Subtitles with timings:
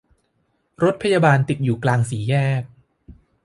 [0.83, 1.99] รถพยาบาลติดอยู่กลาง
[2.29, 2.63] แยก